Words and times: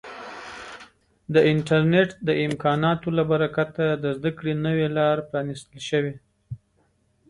د 1.33 1.35
انټرنیټ 1.51 2.09
د 2.27 2.29
امکاناتو 2.45 3.07
له 3.17 3.23
برکته 3.31 3.85
د 4.03 4.05
زده 4.17 4.31
کړې 4.37 4.53
نوې 4.65 4.87
لارې 4.97 5.27
پرانیستل 5.29 5.79
شوي. 5.89 6.13